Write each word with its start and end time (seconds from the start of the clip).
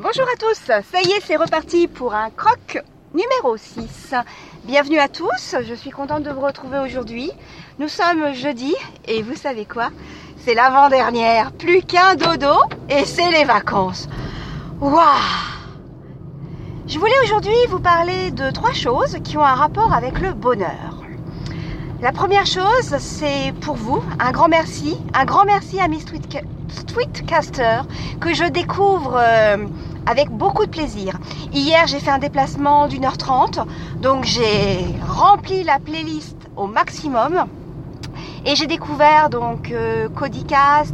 Bonjour 0.00 0.26
à 0.32 0.36
tous, 0.36 0.54
ça 0.64 1.00
y 1.02 1.10
est, 1.10 1.20
c'est 1.26 1.34
reparti 1.34 1.88
pour 1.88 2.14
un 2.14 2.30
croc 2.30 2.78
numéro 3.14 3.56
6. 3.56 4.14
Bienvenue 4.62 5.00
à 5.00 5.08
tous, 5.08 5.56
je 5.60 5.74
suis 5.74 5.90
contente 5.90 6.22
de 6.22 6.30
vous 6.30 6.40
retrouver 6.40 6.78
aujourd'hui. 6.78 7.32
Nous 7.80 7.88
sommes 7.88 8.32
jeudi 8.32 8.76
et 9.08 9.22
vous 9.22 9.34
savez 9.34 9.64
quoi? 9.64 9.90
C'est 10.44 10.54
l'avant-dernière, 10.54 11.50
plus 11.50 11.82
qu'un 11.82 12.14
dodo 12.14 12.54
et 12.88 13.04
c'est 13.04 13.32
les 13.32 13.42
vacances. 13.42 14.08
Waouh 14.80 15.02
Je 16.86 16.96
voulais 17.00 17.18
aujourd'hui 17.24 17.58
vous 17.68 17.80
parler 17.80 18.30
de 18.30 18.52
trois 18.52 18.74
choses 18.74 19.16
qui 19.24 19.36
ont 19.36 19.44
un 19.44 19.56
rapport 19.56 19.92
avec 19.92 20.20
le 20.20 20.32
bonheur. 20.32 21.02
La 22.00 22.12
première 22.12 22.46
chose, 22.46 22.96
c'est 23.00 23.52
pour 23.60 23.74
vous, 23.74 24.00
un 24.20 24.30
grand 24.30 24.46
merci, 24.46 24.96
un 25.12 25.24
grand 25.24 25.44
merci 25.44 25.80
à 25.80 25.88
Miss 25.88 26.04
Tweetcaster 26.86 27.80
que 28.20 28.32
je 28.32 28.44
découvre 28.44 29.16
euh, 29.20 29.56
avec 30.08 30.30
beaucoup 30.30 30.64
de 30.64 30.70
plaisir. 30.70 31.18
Hier, 31.52 31.86
j'ai 31.86 32.00
fait 32.00 32.10
un 32.10 32.18
déplacement 32.18 32.88
d'une 32.88 33.04
heure 33.04 33.18
trente, 33.18 33.60
donc 34.00 34.24
j'ai 34.24 34.78
rempli 35.06 35.62
la 35.64 35.78
playlist 35.78 36.36
au 36.56 36.66
maximum. 36.66 37.44
Et 38.46 38.56
j'ai 38.56 38.66
découvert 38.66 39.28
donc 39.28 39.70
euh, 39.72 40.08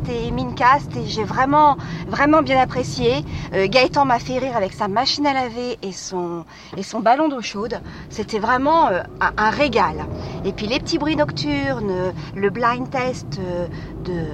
et 0.09 0.31
Mincast 0.33 0.97
et 0.97 1.07
j'ai 1.07 1.23
vraiment 1.23 1.77
vraiment 2.09 2.43
bien 2.43 2.59
apprécié. 2.59 3.25
Euh, 3.53 3.69
Gaëtan 3.69 4.05
m'a 4.05 4.19
fait 4.19 4.39
rire 4.39 4.57
avec 4.57 4.73
sa 4.73 4.89
machine 4.89 5.27
à 5.27 5.35
laver 5.35 5.79
et 5.83 5.93
son 5.93 6.45
ballon 7.01 7.29
d'eau 7.29 7.43
chaude. 7.43 7.81
C'était 8.09 8.41
vraiment 8.41 8.89
euh, 8.89 9.03
un, 9.21 9.33
un, 9.37 9.51
régal. 9.51 10.07
Et 10.45 10.53
puis 10.53 10.67
les 10.67 10.81
petits 10.81 10.99
bruits 10.99 11.17
nocturnes, 11.17 12.13
le 12.35 12.51
blind 12.51 12.91
test 12.91 13.39
de 14.05 14.27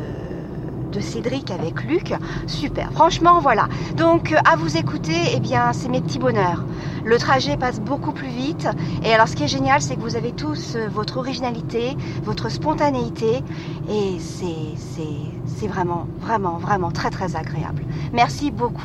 de 0.91 1.01
Cédric 1.01 1.51
avec 1.51 1.83
Luc. 1.85 2.15
Super. 2.47 2.91
Franchement, 2.93 3.41
voilà. 3.41 3.69
Donc, 3.97 4.33
euh, 4.33 4.37
à 4.45 4.57
vous 4.57 4.77
écouter, 4.77 5.17
eh 5.35 5.41
bien, 5.41 5.73
c'est 5.73 5.89
mes 5.89 6.01
petits 6.01 6.19
bonheurs. 6.19 6.65
Le 7.05 7.19
trajet 7.19 7.57
passe 7.57 7.81
beaucoup 7.81 8.13
plus 8.13 8.29
vite. 8.29 8.69
Et 9.05 9.13
alors, 9.13 9.29
ce 9.29 9.37
qui 9.37 9.45
est 9.45 9.49
génial, 9.49 9.81
c'est 9.81 9.97
que 9.97 10.01
vous 10.01 10.17
avez 10.17 10.33
tous 10.33 10.77
euh, 10.77 10.89
votre 10.89 11.19
originalité, 11.19 11.97
votre 12.23 12.51
spontanéité. 12.51 13.43
Et 13.89 14.19
c'est 14.21 15.67
vraiment, 15.67 16.07
vraiment, 16.21 16.59
vraiment 16.59 16.91
très, 16.91 17.11
très 17.11 17.37
agréable. 17.37 17.85
Merci 18.13 18.51
beaucoup. 18.51 18.83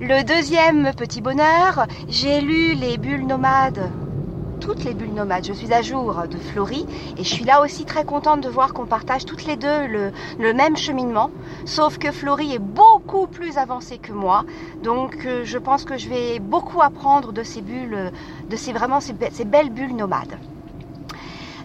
Le 0.00 0.22
deuxième 0.24 0.92
petit 0.94 1.22
bonheur, 1.22 1.86
j'ai 2.08 2.40
lu 2.40 2.74
les 2.74 2.98
bulles 2.98 3.26
nomades 3.26 3.90
toutes 4.66 4.82
les 4.82 4.94
bulles 4.94 5.14
nomades. 5.14 5.44
Je 5.44 5.52
suis 5.52 5.72
à 5.72 5.80
jour 5.80 6.24
de 6.28 6.38
Florie 6.38 6.86
et 7.16 7.22
je 7.22 7.28
suis 7.28 7.44
là 7.44 7.62
aussi 7.62 7.84
très 7.84 8.04
contente 8.04 8.40
de 8.40 8.48
voir 8.48 8.72
qu'on 8.74 8.84
partage 8.84 9.24
toutes 9.24 9.44
les 9.44 9.54
deux 9.54 9.86
le, 9.86 10.52
même 10.54 10.76
cheminement. 10.76 11.30
Sauf 11.66 11.98
que 11.98 12.10
Florie 12.10 12.54
est 12.54 12.58
beaucoup 12.58 13.28
plus 13.28 13.58
avancée 13.58 13.98
que 13.98 14.10
moi. 14.10 14.44
Donc 14.82 15.24
euh, 15.24 15.44
je 15.44 15.58
pense 15.58 15.84
que 15.84 15.96
je 15.96 16.08
vais 16.08 16.40
beaucoup 16.40 16.82
apprendre 16.82 17.32
de 17.32 17.44
ces 17.44 17.60
bulles, 17.60 18.10
de 18.50 18.56
ces 18.56 18.72
vraiment 18.72 18.98
ces, 18.98 19.12
belles 19.12 19.70
bulles 19.70 19.94
nomades. 19.94 20.36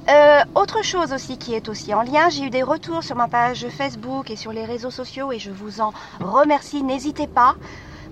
Euh, 0.07 0.41
autre 0.53 0.83
chose 0.83 1.11
aussi 1.11 1.39
qui 1.39 1.55
est 1.55 1.69
aussi 1.69 1.95
en 1.95 2.03
lien, 2.03 2.29
j'ai 2.29 2.43
eu 2.43 2.49
des 2.51 2.61
retours 2.61 3.01
sur 3.03 3.15
ma 3.15 3.27
page 3.27 3.65
Facebook 3.69 4.29
et 4.29 4.35
sur 4.35 4.53
les 4.53 4.65
réseaux 4.65 4.91
sociaux 4.91 5.31
et 5.31 5.39
je 5.39 5.49
vous 5.49 5.81
en 5.81 5.91
remercie. 6.19 6.83
N'hésitez 6.83 7.25
pas. 7.25 7.55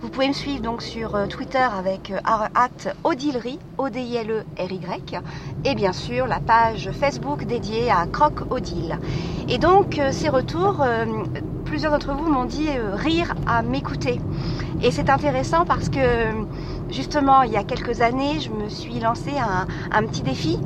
Vous 0.02 0.08
pouvez 0.08 0.30
me 0.30 0.34
suivre 0.34 0.62
donc 0.62 0.82
sur 0.82 1.16
euh, 1.16 1.28
Twitter 1.28 1.58
avec 1.60 2.12
euh, 2.12 2.20
@odilry, 3.04 3.60
O 3.78 3.90
D 3.90 4.00
I 4.00 4.16
L 4.16 4.32
E 4.32 4.46
R 4.58 4.72
Y, 4.72 5.22
et 5.66 5.76
bien 5.76 5.92
sûr 5.92 6.26
la 6.26 6.40
page 6.40 6.90
Facebook 6.92 7.44
dédiée 7.44 7.92
à 7.92 8.06
Croc 8.08 8.50
Odile. 8.50 8.98
Et 9.50 9.58
donc 9.58 10.00
euh, 10.00 10.14
ces 10.14 10.30
retours, 10.30 10.86
plusieurs 11.66 11.92
d'entre 11.92 12.14
vous 12.14 12.32
m'ont 12.32 12.46
dit 12.46 12.70
rire 12.94 13.36
à 13.46 13.62
m'écouter. 13.62 14.22
Et 14.82 14.92
c'est 14.92 15.10
intéressant 15.10 15.66
parce 15.66 15.90
que 15.90 16.00
justement 16.90 17.42
il 17.42 17.52
y 17.52 17.58
a 17.58 17.66
quelques 17.66 18.00
années, 18.00 18.40
je 18.40 18.52
me 18.52 18.70
suis 18.70 19.02
lancé 19.02 19.32
un, 19.38 19.68
un 19.92 20.08
petit 20.08 20.22
défi 20.22 20.60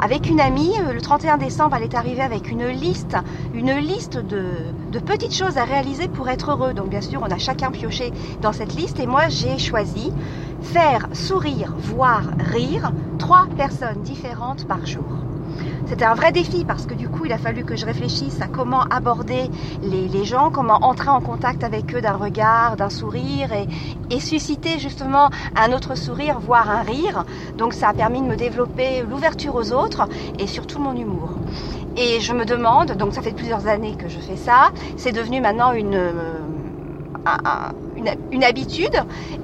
avec 0.00 0.28
une 0.28 0.40
amie. 0.40 0.72
Euh, 0.80 0.92
le 0.92 1.00
31 1.00 1.36
décembre, 1.38 1.76
elle 1.76 1.82
est 1.82 1.94
arrivée 1.94 2.22
avec 2.22 2.50
une 2.50 2.66
liste, 2.66 3.16
une 3.54 3.72
liste 3.76 4.18
de, 4.18 4.72
de, 4.92 4.98
petites 4.98 5.34
choses 5.34 5.58
à 5.58 5.64
réaliser 5.64 6.08
pour 6.08 6.28
être 6.28 6.50
heureux. 6.50 6.74
Donc 6.74 6.88
bien 6.88 7.00
sûr, 7.00 7.20
on 7.22 7.30
a 7.30 7.38
chacun 7.38 7.70
pioché 7.70 8.12
dans 8.40 8.52
cette 8.52 8.74
liste 8.74 8.98
et 9.00 9.06
moi 9.06 9.28
j'ai 9.28 9.58
choisi 9.58 10.12
faire 10.60 11.08
sourire, 11.12 11.74
voir, 11.76 12.22
rire 12.38 12.92
trois 13.18 13.46
personnes 13.56 14.02
différentes 14.02 14.66
par 14.66 14.86
jour. 14.86 15.25
C'était 15.88 16.04
un 16.04 16.14
vrai 16.14 16.32
défi 16.32 16.64
parce 16.64 16.84
que 16.84 16.94
du 16.94 17.08
coup, 17.08 17.26
il 17.26 17.32
a 17.32 17.38
fallu 17.38 17.64
que 17.64 17.76
je 17.76 17.86
réfléchisse 17.86 18.42
à 18.42 18.48
comment 18.48 18.82
aborder 18.90 19.48
les, 19.82 20.24
gens, 20.24 20.50
comment 20.50 20.78
entrer 20.82 21.10
en 21.10 21.20
contact 21.20 21.62
avec 21.62 21.94
eux 21.94 22.00
d'un 22.00 22.16
regard, 22.16 22.76
d'un 22.76 22.90
sourire 22.90 23.50
et, 23.52 24.18
susciter 24.18 24.80
justement 24.80 25.30
un 25.54 25.72
autre 25.72 25.94
sourire, 25.94 26.40
voire 26.40 26.68
un 26.68 26.82
rire. 26.82 27.24
Donc 27.56 27.72
ça 27.72 27.90
a 27.90 27.94
permis 27.94 28.20
de 28.20 28.26
me 28.26 28.34
développer 28.34 29.02
l'ouverture 29.02 29.54
aux 29.54 29.72
autres 29.72 30.08
et 30.40 30.48
surtout 30.48 30.80
mon 30.80 30.96
humour. 30.96 31.30
Et 31.96 32.20
je 32.20 32.32
me 32.32 32.44
demande, 32.44 32.92
donc 32.92 33.14
ça 33.14 33.22
fait 33.22 33.32
plusieurs 33.32 33.68
années 33.68 33.94
que 33.94 34.08
je 34.08 34.18
fais 34.18 34.36
ça, 34.36 34.70
c'est 34.96 35.12
devenu 35.12 35.40
maintenant 35.40 35.72
une... 35.72 35.94
Euh, 35.94 36.40
une, 37.96 38.44
habitude 38.44 38.86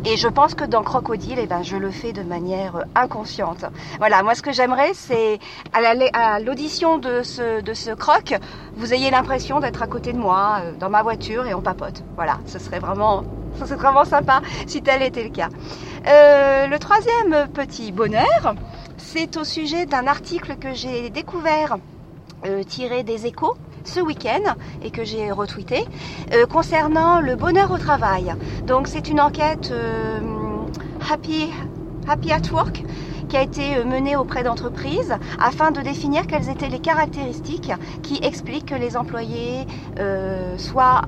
et 0.04 0.16
je 0.16 0.28
pense 0.28 0.54
que 0.54 0.64
dans 0.64 0.82
Crocodile, 0.82 1.38
eh 1.38 1.46
ben, 1.46 1.62
je 1.62 1.76
le 1.76 1.90
fais 1.90 2.12
de 2.12 2.22
manière 2.22 2.76
euh, 2.76 2.82
inconsciente. 2.94 3.64
Voilà, 3.98 4.22
moi 4.22 4.34
ce 4.34 4.42
que 4.42 4.52
j'aimerais, 4.52 4.92
c'est 4.94 5.38
à 5.72 6.38
l'audition 6.40 6.98
de 6.98 7.22
ce, 7.22 7.60
de 7.60 7.94
croc, 7.94 8.34
vous 8.76 8.94
ayez 8.94 9.10
l'impression 9.10 9.60
d'être 9.60 9.82
à 9.82 9.86
côté 9.86 10.12
de 10.12 10.18
moi, 10.18 10.60
euh, 10.62 10.72
dans 10.78 10.90
ma 10.90 11.02
voiture 11.02 11.46
et 11.46 11.54
on 11.54 11.62
papote. 11.62 12.02
Voilà, 12.16 12.38
ce 12.46 12.58
serait 12.58 12.78
vraiment, 12.78 13.22
ce 13.58 13.66
serait 13.66 13.76
vraiment 13.76 14.04
sympa 14.04 14.40
si 14.66 14.82
tel 14.82 15.02
était 15.02 15.24
le 15.24 15.30
cas. 15.30 15.48
Euh, 16.06 16.66
le 16.66 16.78
troisième 16.78 17.48
petit 17.52 17.92
bonheur, 17.92 18.54
c'est 18.98 19.36
au 19.36 19.44
sujet 19.44 19.86
d'un 19.86 20.06
article 20.06 20.56
que 20.56 20.74
j'ai 20.74 21.10
découvert 21.10 21.76
tiré 22.66 23.04
des 23.04 23.26
échos 23.26 23.54
ce 23.88 24.00
week-end 24.00 24.54
et 24.82 24.90
que 24.90 25.04
j'ai 25.04 25.30
retweeté 25.30 25.84
euh, 26.32 26.46
concernant 26.46 27.20
le 27.20 27.36
bonheur 27.36 27.70
au 27.70 27.78
travail. 27.78 28.34
Donc 28.66 28.88
c'est 28.88 29.08
une 29.08 29.20
enquête 29.20 29.70
euh, 29.72 30.20
Happy, 31.10 31.50
Happy 32.08 32.32
at 32.32 32.52
Work 32.52 32.84
qui 33.28 33.36
a 33.36 33.42
été 33.42 33.76
euh, 33.76 33.84
menée 33.84 34.16
auprès 34.16 34.42
d'entreprises 34.42 35.14
afin 35.40 35.70
de 35.70 35.80
définir 35.80 36.26
quelles 36.26 36.48
étaient 36.48 36.68
les 36.68 36.80
caractéristiques 36.80 37.72
qui 38.02 38.18
expliquent 38.22 38.66
que 38.66 38.74
les 38.74 38.96
employés 38.96 39.66
soient 40.56 41.02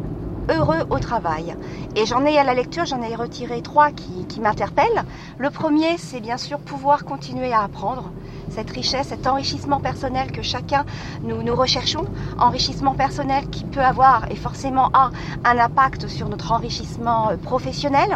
heureux 0.51 0.87
au 0.91 0.99
travail. 0.99 1.57
Et 1.97 2.07
j'en 2.07 2.25
ai 2.25 2.39
à 2.39 2.45
la 2.45 2.55
lecture, 2.55 2.85
j'en 2.85 3.03
ai 3.03 3.15
retiré 3.15 3.63
trois 3.63 3.91
qui, 3.91 4.27
qui 4.27 4.41
m'interpellent. 4.41 5.05
Le 5.39 5.51
premier, 5.51 5.97
c'est 5.97 6.21
bien 6.21 6.37
sûr 6.37 6.59
pouvoir 6.59 7.05
continuer 7.05 7.53
à 7.53 7.63
apprendre 7.63 8.11
cette 8.51 8.71
richesse, 8.71 9.09
cet 9.09 9.27
enrichissement 9.27 9.81
personnel 9.81 10.31
que 10.33 10.43
chacun 10.43 10.85
nous, 11.23 11.43
nous 11.43 11.55
recherchons, 11.55 12.05
enrichissement 12.39 12.95
personnel 12.95 13.45
qui 13.51 13.65
peut 13.65 13.85
avoir 13.85 14.31
et 14.31 14.37
forcément 14.37 14.91
a 14.93 15.11
un 15.45 15.59
impact 15.59 16.09
sur 16.09 16.29
notre 16.29 16.53
enrichissement 16.53 17.31
euh, 17.31 17.37
professionnel. 17.37 18.09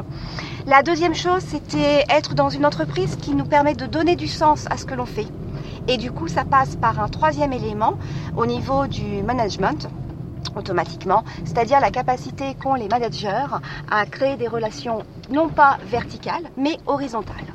La 0.67 0.83
deuxième 0.83 1.15
chose, 1.15 1.43
c'était 1.43 2.05
être 2.09 2.35
dans 2.35 2.51
une 2.51 2.67
entreprise 2.67 3.17
qui 3.17 3.35
nous 3.35 3.47
permet 3.47 3.75
de 3.75 3.87
donner 3.87 4.17
du 4.17 4.29
sens 4.29 4.67
à 4.71 4.77
ce 4.77 4.85
que 4.85 4.95
l'on 4.95 5.07
fait. 5.07 5.27
Et 5.87 5.97
du 5.97 6.13
coup, 6.13 6.29
ça 6.29 6.45
passe 6.45 6.77
par 6.77 7.01
un 7.01 7.09
troisième 7.09 7.53
élément 7.53 7.95
au 8.37 8.47
niveau 8.47 8.87
du 8.87 9.23
management 9.23 9.89
automatiquement, 10.57 11.25
c'est-à-dire 11.45 11.81
la 11.81 11.91
capacité 11.91 12.55
qu'ont 12.55 12.75
les 12.75 12.89
managers 12.89 13.47
à 13.91 14.05
créer 14.07 14.37
des 14.37 14.49
relations 14.49 15.05
non 15.31 15.49
pas 15.49 15.79
verticales, 15.85 16.51
mais 16.57 16.77
horizontales. 16.87 17.55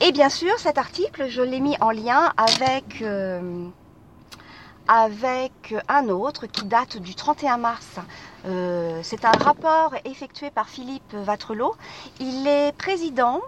Et 0.00 0.12
bien 0.12 0.28
sûr, 0.28 0.58
cet 0.58 0.76
article, 0.76 1.28
je 1.28 1.40
l'ai 1.40 1.60
mis 1.60 1.76
en 1.80 1.90
lien 1.90 2.32
avec, 2.36 3.00
euh, 3.02 3.66
avec 4.88 5.74
un 5.88 6.08
autre 6.08 6.46
qui 6.46 6.64
date 6.64 6.98
du 6.98 7.14
31 7.14 7.56
mars. 7.58 7.98
Euh, 8.44 9.00
c'est 9.02 9.24
un 9.24 9.30
rapport 9.32 9.94
effectué 10.04 10.50
par 10.50 10.68
Philippe 10.68 11.14
Vatrelot. 11.14 11.74
Il 12.20 12.46
est 12.46 12.76
président 12.76 13.40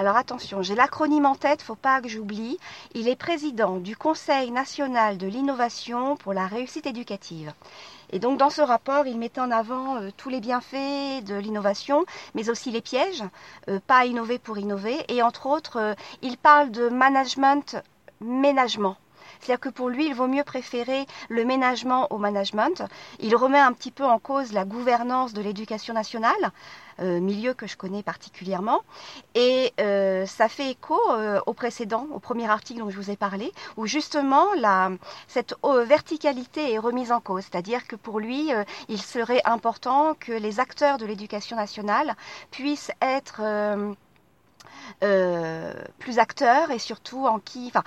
alors 0.00 0.16
attention, 0.16 0.62
j'ai 0.62 0.74
l'acronyme 0.74 1.26
en 1.26 1.34
tête, 1.34 1.60
faut 1.60 1.74
pas 1.74 2.00
que 2.00 2.08
j'oublie. 2.08 2.56
Il 2.94 3.06
est 3.06 3.16
président 3.16 3.76
du 3.76 3.98
Conseil 3.98 4.50
national 4.50 5.18
de 5.18 5.26
l'innovation 5.26 6.16
pour 6.16 6.32
la 6.32 6.46
réussite 6.46 6.86
éducative. 6.86 7.52
Et 8.08 8.18
donc 8.18 8.38
dans 8.38 8.48
ce 8.48 8.62
rapport, 8.62 9.06
il 9.06 9.18
mettait 9.18 9.42
en 9.42 9.50
avant 9.50 9.96
euh, 9.96 10.08
tous 10.16 10.30
les 10.30 10.40
bienfaits 10.40 11.22
de 11.26 11.34
l'innovation, 11.34 12.06
mais 12.34 12.48
aussi 12.48 12.70
les 12.70 12.80
pièges, 12.80 13.24
euh, 13.68 13.78
pas 13.86 14.06
innover 14.06 14.38
pour 14.38 14.56
innover. 14.56 14.96
Et 15.08 15.20
entre 15.22 15.44
autres, 15.44 15.76
euh, 15.76 15.94
il 16.22 16.38
parle 16.38 16.70
de 16.70 16.88
management, 16.88 17.76
ménagement. 18.22 18.96
C'est-à-dire 19.40 19.60
que 19.60 19.68
pour 19.68 19.88
lui, 19.88 20.06
il 20.06 20.14
vaut 20.14 20.28
mieux 20.28 20.44
préférer 20.44 21.06
le 21.28 21.44
ménagement 21.44 22.06
au 22.10 22.18
management. 22.18 22.82
Il 23.20 23.36
remet 23.36 23.58
un 23.58 23.72
petit 23.72 23.90
peu 23.90 24.04
en 24.04 24.18
cause 24.18 24.52
la 24.52 24.64
gouvernance 24.64 25.32
de 25.32 25.42
l'éducation 25.42 25.94
nationale. 25.94 26.52
Euh, 27.00 27.18
milieu 27.18 27.54
que 27.54 27.66
je 27.66 27.78
connais 27.78 28.02
particulièrement. 28.02 28.82
Et 29.34 29.72
euh, 29.80 30.26
ça 30.26 30.48
fait 30.48 30.70
écho 30.70 30.98
euh, 31.12 31.40
au 31.46 31.54
précédent, 31.54 32.06
au 32.12 32.18
premier 32.18 32.48
article 32.50 32.80
dont 32.80 32.90
je 32.90 32.96
vous 32.96 33.10
ai 33.10 33.16
parlé, 33.16 33.52
où 33.78 33.86
justement 33.86 34.46
cette 35.26 35.54
verticalité 35.86 36.72
est 36.72 36.78
remise 36.78 37.10
en 37.10 37.20
cause. 37.20 37.44
C'est-à-dire 37.44 37.86
que 37.86 37.96
pour 37.96 38.20
lui, 38.20 38.50
il 38.88 39.00
serait 39.00 39.40
important 39.44 40.14
que 40.14 40.32
les 40.32 40.60
acteurs 40.60 40.98
de 40.98 41.06
l'éducation 41.06 41.56
nationale 41.56 42.14
puissent 42.50 42.90
être 43.00 43.40
euh, 45.02 45.72
plus 45.98 46.18
acteurs 46.18 46.70
et 46.70 46.78
surtout 46.78 47.26
en 47.26 47.38
qui, 47.38 47.72
enfin, 47.74 47.84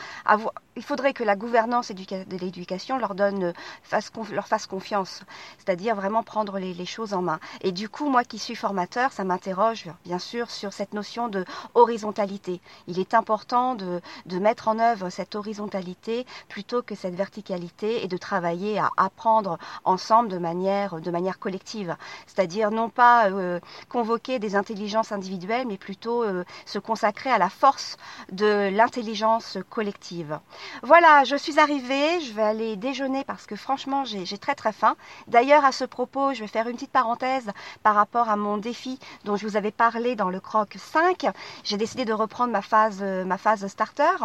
il 0.76 0.84
faudrait 0.84 1.14
que 1.14 1.24
la 1.24 1.36
gouvernance 1.36 1.92
de 1.92 2.38
l'éducation 2.38 2.98
leur 2.98 3.16
donne, 3.16 3.44
euh, 3.44 3.54
fasse, 3.84 4.12
leur 4.32 4.48
fasse 4.48 4.66
confiance, 4.66 5.22
c'est-à-dire 5.58 5.96
vraiment 5.96 6.24
prendre 6.24 6.58
les, 6.60 6.84
choses 6.86 7.14
en 7.14 7.22
main. 7.22 7.40
Et 7.62 7.72
du 7.72 7.88
coup, 7.88 8.10
moi 8.10 8.24
qui 8.24 8.38
suis 8.38 8.56
formateur, 8.56 9.14
ça 9.14 9.24
m'interroge 9.24 9.86
bien 10.04 10.20
sûr 10.20 10.52
sur 10.52 10.74
cette 10.74 10.94
notion 10.94 11.30
de 11.30 11.46
horizontalité. 11.76 12.60
Il 12.88 13.00
est 13.00 13.14
important 13.14 13.76
de, 13.76 14.02
de 14.26 14.40
mettre 14.40 14.68
en 14.68 14.80
œuvre 14.80 15.10
cette 15.10 15.36
horizontalité 15.36 16.26
plutôt 16.50 16.82
que 16.82 16.96
cette 16.96 17.16
verticalité 17.16 18.04
et 18.04 18.08
de 18.08 18.18
travailler 18.18 18.80
à 18.80 18.90
apprendre 18.98 19.58
ensemble 19.86 20.30
de 20.30 20.38
manière, 20.38 21.00
de 21.00 21.12
manière 21.12 21.40
collective, 21.40 21.96
c'est-à-dire 22.28 22.72
non 22.72 22.90
pas 22.90 23.30
euh, 23.30 23.60
convoquer 23.90 24.40
des 24.40 24.56
intelligences 24.56 25.12
individuelles, 25.12 25.68
mais 25.68 25.78
plutôt 25.78 26.24
euh, 26.24 26.44
se 26.66 26.80
consacrer 26.94 27.32
à 27.32 27.40
la 27.40 27.50
force 27.50 27.98
de 28.32 28.70
l'intelligence 28.72 29.58
collective. 29.72 30.40
Voilà, 30.84 31.24
je 31.24 31.36
suis 31.36 31.60
arrivée, 31.60 32.22
je 32.22 32.34
vais 32.34 32.44
aller 32.44 32.76
déjeuner 32.76 33.24
parce 33.24 33.48
que 33.48 33.56
franchement 33.56 34.06
j'ai 34.06 34.38
très 34.38 34.54
très 34.54 34.72
faim. 34.72 34.96
D'ailleurs 35.28 35.66
à 35.66 35.72
ce 35.72 35.86
propos, 35.86 36.36
je 36.36 36.42
vais 36.42 36.48
faire 36.48 36.68
une 36.68 36.76
petite 36.76 36.92
parenthèse 36.92 37.50
par 37.82 37.96
rapport 37.96 38.30
à 38.30 38.36
mon 38.36 38.58
défi 38.58 39.00
dont 39.24 39.38
je 39.38 39.48
vous 39.48 39.58
avais 39.58 39.72
parlé 39.72 40.16
dans 40.16 40.30
le 40.30 40.40
croc 40.40 40.76
5. 40.78 41.26
J'ai 41.64 41.78
décidé 41.78 42.06
de 42.06 42.14
reprendre 42.14 42.52
ma 42.52 42.62
phase, 42.62 43.02
ma 43.02 43.40
phase 43.40 43.66
starter. 43.66 44.18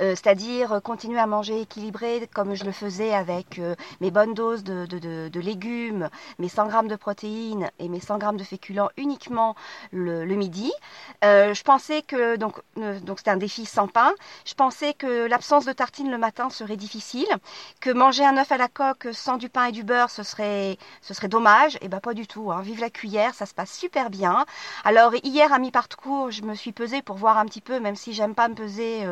Euh, 0.00 0.10
c'est-à-dire 0.10 0.80
continuer 0.82 1.18
à 1.18 1.26
manger 1.26 1.60
équilibré 1.60 2.28
comme 2.32 2.54
je 2.54 2.64
le 2.64 2.72
faisais 2.72 3.14
avec 3.14 3.58
euh, 3.58 3.74
mes 4.00 4.10
bonnes 4.10 4.34
doses 4.34 4.64
de, 4.64 5.40
légumes, 5.40 6.08
mes 6.38 6.48
100 6.48 6.66
grammes 6.68 6.88
de 6.88 6.96
protéines 6.96 7.70
et 7.78 7.88
mes 7.88 8.00
100 8.00 8.18
grammes 8.18 8.36
de 8.36 8.44
féculents 8.44 8.90
uniquement 8.96 9.54
le, 9.92 10.24
midi. 10.34 10.72
Euh, 11.24 11.52
je 11.54 11.62
pensais 11.62 12.02
que, 12.02 12.36
donc 12.36 12.54
c'était 13.18 13.30
un 13.30 13.36
défi 13.36 13.66
sans 13.66 13.88
pain, 13.88 14.12
je 14.44 14.54
pensais 14.54 14.94
que 14.94 15.26
l'absence 15.26 15.64
de 15.64 15.72
tartine 15.72 16.10
le 16.10 16.18
matin 16.18 16.50
serait 16.50 16.76
difficile, 16.76 17.28
que 17.80 17.90
manger 17.90 18.24
un 18.24 18.36
œuf 18.38 18.50
à 18.52 18.56
la 18.56 18.68
coque 18.68 19.08
sans 19.12 19.36
du 19.36 19.48
pain 19.48 19.66
et 19.66 19.72
du 19.72 19.84
beurre 19.84 20.10
ce 20.10 20.22
serait, 20.22 20.78
ce 21.00 21.14
serait 21.14 21.28
dommage, 21.28 21.76
et 21.76 21.80
eh 21.82 21.88
ben 21.88 22.00
pas 22.00 22.14
du 22.14 22.26
tout, 22.26 22.50
hein. 22.52 22.62
vive 22.62 22.80
la 22.80 22.90
cuillère, 22.90 23.34
ça 23.34 23.46
se 23.46 23.54
passe 23.54 23.72
super 23.72 24.10
bien. 24.10 24.44
Alors 24.84 25.14
hier 25.22 25.52
à 25.52 25.58
mi-parcours, 25.58 26.30
je 26.30 26.42
me 26.42 26.54
suis 26.54 26.72
pesée 26.72 27.02
pour 27.02 27.16
voir 27.16 27.38
un 27.38 27.46
petit 27.46 27.60
peu, 27.60 27.80
même 27.80 27.96
si 27.96 28.12
j'aime 28.12 28.34
pas 28.34 28.48
me 28.48 28.54
peser 28.54 29.04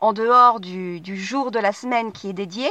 en 0.00 0.12
dehors 0.12 0.60
du, 0.60 1.00
jour 1.16 1.50
de 1.50 1.58
la 1.58 1.72
semaine 1.72 2.12
qui 2.12 2.28
est 2.28 2.32
dédié. 2.32 2.70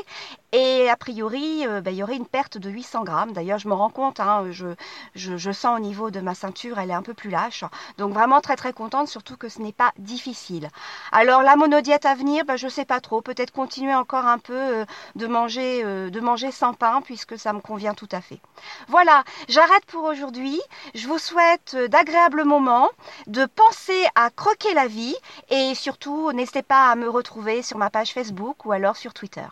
Et 0.51 0.89
a 0.89 0.97
priori, 0.97 1.67
euh, 1.67 1.79
ben, 1.79 1.91
il 1.91 1.97
y 1.97 2.03
aurait 2.03 2.15
une 2.15 2.25
perte 2.25 2.57
de 2.57 2.71
800 2.71 3.03
grammes. 3.03 3.33
D'ailleurs, 3.33 3.59
je 3.59 3.67
me 3.67 3.73
rends 3.75 3.91
compte, 3.91 4.19
hein, 4.19 4.45
je, 4.49 4.69
je, 5.13 5.51
sens 5.51 5.77
au 5.77 5.79
niveau 5.79 6.09
de 6.09 6.21
ma 6.21 6.33
ceinture, 6.33 6.79
elle 6.79 6.89
est 6.89 6.95
un 6.95 7.03
peu 7.03 7.13
plus 7.13 7.29
lâche. 7.29 7.63
Donc 7.99 8.13
vraiment 8.13 8.41
très 8.41 8.55
très 8.55 8.73
contente, 8.73 9.07
surtout 9.07 9.37
que 9.37 9.47
ce 9.47 9.61
n'est 9.61 9.73
pas 9.73 9.91
difficile. 9.99 10.69
Alors 11.11 11.43
la 11.43 11.55
monodiète 11.55 12.05
à 12.05 12.15
venir, 12.15 12.45
ben, 12.45 12.55
je 12.55 12.65
ne 12.65 12.71
sais 12.71 12.85
pas 12.85 12.99
trop. 12.99 13.21
Peut-être 13.21 13.51
continuer 13.51 13.93
encore 13.93 14.25
un 14.25 14.39
peu 14.39 14.55
euh, 14.55 14.85
de, 15.15 15.27
manger, 15.27 15.81
euh, 15.83 16.09
de 16.09 16.19
manger 16.19 16.51
sans 16.51 16.73
pain, 16.73 17.01
puisque 17.03 17.37
ça 17.37 17.53
me 17.53 17.59
convient 17.59 17.93
tout 17.93 18.09
à 18.11 18.21
fait. 18.21 18.39
Voilà, 18.87 19.23
j'arrête 19.49 19.85
pour 19.85 20.03
aujourd'hui. 20.05 20.59
Je 20.95 21.07
vous 21.07 21.19
souhaite 21.19 21.77
d'agréables 21.89 22.43
moments, 22.43 22.89
de 23.27 23.45
penser 23.45 24.05
à 24.15 24.31
croquer 24.31 24.73
la 24.73 24.87
vie 24.87 25.15
et 25.49 25.75
surtout, 25.75 26.31
n'hésitez 26.31 26.63
pas 26.63 26.89
à 26.89 26.95
me 26.99 27.09
retrouver 27.09 27.63
sur 27.63 27.77
ma 27.77 27.89
page 27.89 28.13
Facebook 28.13 28.65
ou 28.65 28.71
alors 28.71 28.95
sur 28.95 29.13
Twitter. 29.13 29.45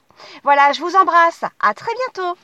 Voilà, 0.44 0.72
je 0.74 0.82
vous 0.82 0.96
embrasse. 0.96 1.44
À 1.60 1.74
très 1.74 1.92
bientôt. 1.96 2.38